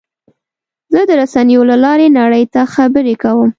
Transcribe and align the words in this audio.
زه 0.93 1.01
د 1.09 1.11
رسنیو 1.21 1.61
له 1.69 1.75
لارې 1.83 2.07
نړۍ 2.19 2.43
ته 2.53 2.61
خبرې 2.73 3.15
کوم. 3.23 3.49